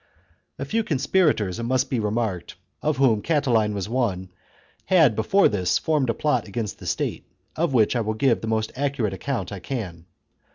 A 0.57 0.65
few 0.65 0.83
conspirators, 0.83 1.59
it 1.59 1.63
must 1.65 1.87
be 1.87 1.99
remarked, 1.99 2.55
of 2.81 2.97
whom 2.97 3.17
chap. 3.21 3.43
XVIIl. 3.43 3.53
Catiline 3.53 3.73
was 3.75 3.87
one, 3.87 4.29
had 4.85 5.15
before 5.15 5.47
this 5.47 5.77
formed 5.77 6.09
a 6.09 6.15
plot 6.15 6.47
against 6.47 6.79
the 6.79 6.87
state, 6.87 7.23
of 7.55 7.75
which 7.75 7.95
I 7.95 8.01
will 8.01 8.15
give 8.15 8.41
the 8.41 8.47
most 8.47 8.71
accurate 8.75 9.13
ac 9.13 9.19
count 9.19 9.51
I 9.51 9.59
can. 9.59 10.05